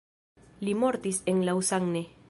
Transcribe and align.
Li 0.67 0.73
mortis 0.85 1.21
en 1.35 1.45
Lausanne. 1.51 2.05